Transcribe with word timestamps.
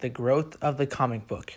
The 0.00 0.10
growth 0.10 0.58
of 0.60 0.76
the 0.76 0.86
comic 0.86 1.26
book. 1.26 1.54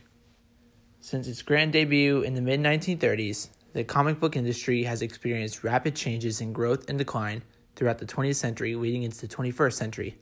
Since 1.02 1.28
its 1.28 1.42
grand 1.42 1.74
debut 1.74 2.22
in 2.22 2.36
the 2.36 2.42
mid 2.42 2.62
1930s, 2.62 3.50
the 3.74 3.84
comic 3.84 4.18
book 4.22 4.38
industry 4.38 4.84
has 4.84 5.02
experienced 5.02 5.62
rapid 5.62 5.94
changes 5.94 6.40
in 6.40 6.54
growth 6.54 6.90
and 6.90 6.98
decline 6.98 7.44
throughout 7.76 7.98
the 7.98 8.06
20th 8.06 8.36
century 8.36 8.76
leading 8.76 9.04
into 9.04 9.20
the 9.20 9.28
21st 9.28 9.74
century. 9.74 10.18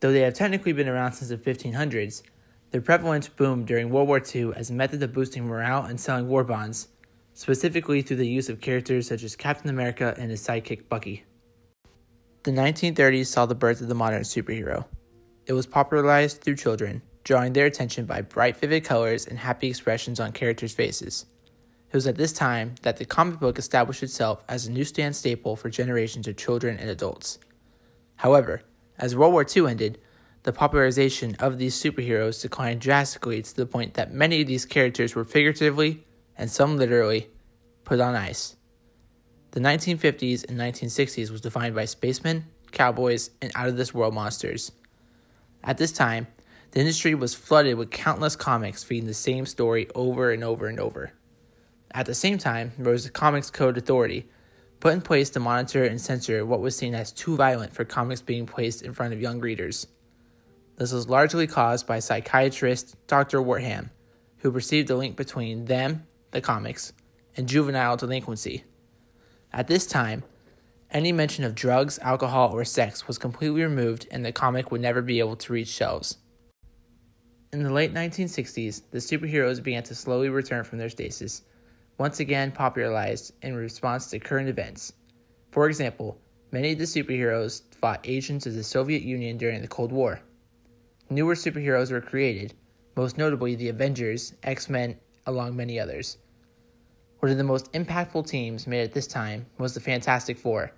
Though 0.00 0.10
they 0.10 0.20
have 0.20 0.32
technically 0.32 0.72
been 0.72 0.88
around 0.88 1.12
since 1.12 1.28
the 1.28 1.36
1500s, 1.36 2.22
their 2.70 2.80
prevalence 2.80 3.28
boomed 3.28 3.66
during 3.66 3.90
World 3.90 4.08
War 4.08 4.22
II 4.22 4.52
as 4.56 4.70
a 4.70 4.74
method 4.74 5.02
of 5.02 5.12
boosting 5.12 5.44
morale 5.44 5.84
and 5.84 6.00
selling 6.00 6.28
war 6.28 6.44
bonds, 6.44 6.88
specifically 7.34 8.00
through 8.00 8.16
the 8.16 8.26
use 8.26 8.48
of 8.48 8.62
characters 8.62 9.06
such 9.06 9.22
as 9.22 9.36
Captain 9.36 9.68
America 9.68 10.14
and 10.16 10.30
his 10.30 10.40
sidekick 10.40 10.88
Bucky. 10.88 11.24
The 12.44 12.52
1930s 12.52 13.26
saw 13.26 13.44
the 13.44 13.54
birth 13.54 13.82
of 13.82 13.88
the 13.88 13.94
modern 13.94 14.22
superhero. 14.22 14.86
It 15.48 15.54
was 15.54 15.66
popularized 15.66 16.42
through 16.42 16.56
children, 16.56 17.00
drawing 17.24 17.54
their 17.54 17.64
attention 17.64 18.04
by 18.04 18.20
bright, 18.20 18.58
vivid 18.58 18.84
colors 18.84 19.26
and 19.26 19.38
happy 19.38 19.68
expressions 19.68 20.20
on 20.20 20.32
characters' 20.32 20.74
faces. 20.74 21.24
It 21.90 21.96
was 21.96 22.06
at 22.06 22.16
this 22.16 22.34
time 22.34 22.74
that 22.82 22.98
the 22.98 23.06
comic 23.06 23.40
book 23.40 23.58
established 23.58 24.02
itself 24.02 24.44
as 24.46 24.66
a 24.66 24.70
newsstand 24.70 25.16
staple 25.16 25.56
for 25.56 25.70
generations 25.70 26.28
of 26.28 26.36
children 26.36 26.76
and 26.76 26.90
adults. 26.90 27.38
However, 28.16 28.60
as 28.98 29.16
World 29.16 29.32
War 29.32 29.46
II 29.56 29.68
ended, 29.68 29.98
the 30.42 30.52
popularization 30.52 31.34
of 31.36 31.56
these 31.56 31.82
superheroes 31.82 32.42
declined 32.42 32.82
drastically 32.82 33.40
to 33.40 33.56
the 33.56 33.64
point 33.64 33.94
that 33.94 34.12
many 34.12 34.42
of 34.42 34.46
these 34.46 34.66
characters 34.66 35.14
were 35.14 35.24
figuratively, 35.24 36.04
and 36.36 36.50
some 36.50 36.76
literally, 36.76 37.30
put 37.84 38.00
on 38.00 38.14
ice. 38.14 38.56
The 39.52 39.60
1950s 39.60 40.46
and 40.46 40.60
1960s 40.60 41.30
was 41.30 41.40
defined 41.40 41.74
by 41.74 41.86
spacemen, 41.86 42.44
cowboys, 42.70 43.30
and 43.40 43.50
out 43.54 43.68
of 43.68 43.78
this 43.78 43.94
world 43.94 44.12
monsters. 44.12 44.72
At 45.62 45.78
this 45.78 45.92
time, 45.92 46.28
the 46.70 46.80
industry 46.80 47.14
was 47.14 47.34
flooded 47.34 47.76
with 47.76 47.90
countless 47.90 48.36
comics 48.36 48.84
feeding 48.84 49.06
the 49.06 49.14
same 49.14 49.46
story 49.46 49.88
over 49.94 50.30
and 50.30 50.44
over 50.44 50.66
and 50.66 50.78
over. 50.78 51.12
At 51.92 52.06
the 52.06 52.14
same 52.14 52.38
time, 52.38 52.72
there 52.78 52.92
was 52.92 53.04
the 53.04 53.10
Comics 53.10 53.50
Code 53.50 53.78
Authority, 53.78 54.28
put 54.80 54.92
in 54.92 55.00
place 55.00 55.30
to 55.30 55.40
monitor 55.40 55.84
and 55.84 56.00
censor 56.00 56.44
what 56.44 56.60
was 56.60 56.76
seen 56.76 56.94
as 56.94 57.10
too 57.10 57.36
violent 57.36 57.72
for 57.72 57.84
comics 57.84 58.20
being 58.20 58.46
placed 58.46 58.82
in 58.82 58.92
front 58.92 59.12
of 59.12 59.20
young 59.20 59.40
readers. 59.40 59.86
This 60.76 60.92
was 60.92 61.08
largely 61.08 61.46
caused 61.46 61.86
by 61.86 61.98
psychiatrist 61.98 62.94
Dr. 63.06 63.40
Wertham, 63.40 63.90
who 64.38 64.52
perceived 64.52 64.88
the 64.88 64.96
link 64.96 65.16
between 65.16 65.64
them, 65.64 66.06
the 66.30 66.40
comics, 66.40 66.92
and 67.36 67.48
juvenile 67.48 67.96
delinquency. 67.96 68.64
At 69.52 69.66
this 69.66 69.86
time, 69.86 70.22
any 70.90 71.12
mention 71.12 71.44
of 71.44 71.54
drugs, 71.54 71.98
alcohol, 72.00 72.52
or 72.52 72.64
sex 72.64 73.06
was 73.06 73.18
completely 73.18 73.62
removed 73.62 74.06
and 74.10 74.24
the 74.24 74.32
comic 74.32 74.70
would 74.70 74.80
never 74.80 75.02
be 75.02 75.18
able 75.18 75.36
to 75.36 75.52
reach 75.52 75.68
shelves. 75.68 76.16
In 77.52 77.62
the 77.62 77.72
late 77.72 77.94
1960s, 77.94 78.82
the 78.90 78.98
superheroes 78.98 79.62
began 79.62 79.82
to 79.84 79.94
slowly 79.94 80.28
return 80.28 80.64
from 80.64 80.78
their 80.78 80.88
stasis, 80.88 81.42
once 81.98 82.20
again 82.20 82.52
popularized 82.52 83.32
in 83.42 83.54
response 83.54 84.10
to 84.10 84.18
current 84.18 84.48
events. 84.48 84.92
For 85.50 85.68
example, 85.68 86.18
many 86.52 86.72
of 86.72 86.78
the 86.78 86.84
superheroes 86.84 87.62
fought 87.76 88.00
agents 88.04 88.46
of 88.46 88.54
the 88.54 88.64
Soviet 88.64 89.02
Union 89.02 89.38
during 89.38 89.60
the 89.62 89.68
Cold 89.68 89.92
War. 89.92 90.20
Newer 91.10 91.34
superheroes 91.34 91.90
were 91.90 92.02
created, 92.02 92.54
most 92.96 93.16
notably 93.16 93.54
the 93.54 93.70
Avengers, 93.70 94.34
X 94.42 94.68
Men, 94.68 94.98
along 95.26 95.56
many 95.56 95.80
others. 95.80 96.18
One 97.20 97.32
of 97.32 97.38
the 97.38 97.44
most 97.44 97.72
impactful 97.72 98.28
teams 98.28 98.68
made 98.68 98.84
at 98.84 98.92
this 98.92 99.08
time 99.08 99.46
was 99.58 99.74
the 99.74 99.80
Fantastic 99.80 100.38
Four, 100.38 100.70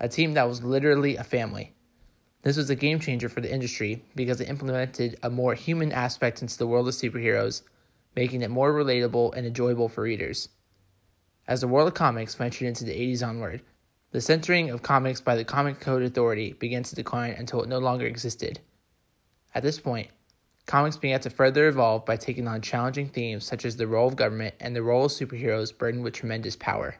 a 0.00 0.08
team 0.08 0.32
that 0.34 0.48
was 0.48 0.64
literally 0.64 1.16
a 1.16 1.24
family. 1.24 1.74
This 2.42 2.56
was 2.56 2.70
a 2.70 2.74
game 2.74 2.98
changer 2.98 3.28
for 3.28 3.42
the 3.42 3.52
industry 3.52 4.02
because 4.16 4.40
it 4.40 4.48
implemented 4.48 5.18
a 5.22 5.28
more 5.28 5.54
human 5.54 5.92
aspect 5.92 6.40
into 6.40 6.56
the 6.56 6.66
world 6.66 6.88
of 6.88 6.94
superheroes, 6.94 7.60
making 8.16 8.40
it 8.40 8.50
more 8.50 8.72
relatable 8.72 9.34
and 9.36 9.46
enjoyable 9.46 9.90
for 9.90 10.02
readers. 10.02 10.48
As 11.46 11.60
the 11.60 11.68
world 11.68 11.88
of 11.88 11.94
comics 11.94 12.34
ventured 12.34 12.68
into 12.68 12.84
the 12.84 12.94
80s 12.94 13.26
onward, 13.26 13.60
the 14.12 14.22
censoring 14.22 14.70
of 14.70 14.82
comics 14.82 15.20
by 15.20 15.36
the 15.36 15.44
Comic 15.44 15.78
Code 15.78 16.02
Authority 16.02 16.54
began 16.54 16.84
to 16.84 16.94
decline 16.94 17.32
until 17.32 17.62
it 17.62 17.68
no 17.68 17.78
longer 17.78 18.06
existed. 18.06 18.60
At 19.54 19.62
this 19.62 19.78
point, 19.78 20.08
Comics 20.72 20.96
began 20.96 21.20
to 21.20 21.28
further 21.28 21.68
evolve 21.68 22.06
by 22.06 22.16
taking 22.16 22.48
on 22.48 22.62
challenging 22.62 23.06
themes 23.06 23.44
such 23.44 23.66
as 23.66 23.76
the 23.76 23.86
role 23.86 24.08
of 24.08 24.16
government 24.16 24.54
and 24.58 24.74
the 24.74 24.82
role 24.82 25.04
of 25.04 25.12
superheroes 25.12 25.76
burdened 25.76 26.02
with 26.02 26.14
tremendous 26.14 26.56
power. 26.56 26.94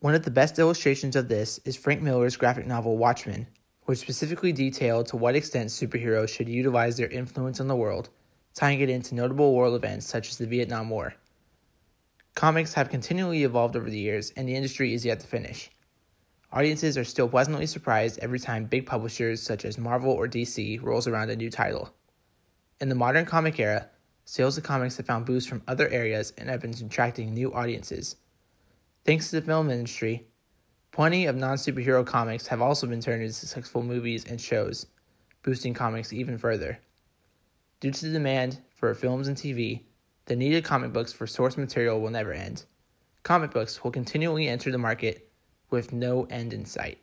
One 0.00 0.14
of 0.14 0.24
the 0.24 0.30
best 0.30 0.58
illustrations 0.58 1.16
of 1.16 1.28
this 1.28 1.56
is 1.64 1.74
Frank 1.74 2.02
Miller's 2.02 2.36
graphic 2.36 2.66
novel 2.66 2.98
Watchmen, 2.98 3.46
which 3.86 4.00
specifically 4.00 4.52
detailed 4.52 5.06
to 5.06 5.16
what 5.16 5.36
extent 5.36 5.70
superheroes 5.70 6.28
should 6.28 6.50
utilize 6.50 6.98
their 6.98 7.08
influence 7.08 7.60
on 7.60 7.66
the 7.66 7.74
world, 7.74 8.10
tying 8.52 8.80
it 8.80 8.90
into 8.90 9.14
notable 9.14 9.54
world 9.54 9.74
events 9.74 10.04
such 10.04 10.28
as 10.28 10.36
the 10.36 10.46
Vietnam 10.46 10.90
War. 10.90 11.14
Comics 12.34 12.74
have 12.74 12.90
continually 12.90 13.42
evolved 13.42 13.74
over 13.74 13.88
the 13.88 13.98
years, 13.98 14.34
and 14.36 14.46
the 14.46 14.54
industry 14.54 14.92
is 14.92 15.06
yet 15.06 15.20
to 15.20 15.26
finish. 15.26 15.70
Audiences 16.52 16.98
are 16.98 17.04
still 17.04 17.26
pleasantly 17.26 17.64
surprised 17.64 18.18
every 18.18 18.38
time 18.38 18.66
big 18.66 18.84
publishers 18.84 19.42
such 19.42 19.64
as 19.64 19.78
Marvel 19.78 20.12
or 20.12 20.28
DC 20.28 20.82
rolls 20.82 21.06
around 21.06 21.30
a 21.30 21.36
new 21.36 21.48
title. 21.48 21.94
In 22.80 22.88
the 22.88 22.94
modern 22.94 23.26
comic 23.26 23.60
era, 23.60 23.90
sales 24.24 24.56
of 24.56 24.64
comics 24.64 24.96
have 24.96 25.04
found 25.04 25.26
boosts 25.26 25.46
from 25.46 25.62
other 25.68 25.86
areas 25.88 26.32
and 26.38 26.48
have 26.48 26.62
been 26.62 26.70
attracting 26.70 27.34
new 27.34 27.52
audiences. 27.52 28.16
Thanks 29.04 29.28
to 29.28 29.38
the 29.38 29.46
film 29.46 29.68
industry, 29.68 30.28
plenty 30.90 31.26
of 31.26 31.36
non 31.36 31.58
superhero 31.58 32.06
comics 32.06 32.46
have 32.46 32.62
also 32.62 32.86
been 32.86 33.02
turned 33.02 33.22
into 33.22 33.34
successful 33.34 33.82
movies 33.82 34.24
and 34.24 34.40
shows, 34.40 34.86
boosting 35.42 35.74
comics 35.74 36.10
even 36.10 36.38
further. 36.38 36.78
Due 37.80 37.90
to 37.90 38.06
the 38.06 38.12
demand 38.12 38.62
for 38.74 38.94
films 38.94 39.28
and 39.28 39.36
TV, 39.36 39.82
the 40.24 40.36
need 40.36 40.56
of 40.56 40.64
comic 40.64 40.90
books 40.90 41.12
for 41.12 41.26
source 41.26 41.58
material 41.58 42.00
will 42.00 42.10
never 42.10 42.32
end. 42.32 42.64
Comic 43.24 43.50
books 43.50 43.84
will 43.84 43.90
continually 43.90 44.48
enter 44.48 44.70
the 44.70 44.78
market 44.78 45.30
with 45.68 45.92
no 45.92 46.24
end 46.30 46.54
in 46.54 46.64
sight. 46.64 47.02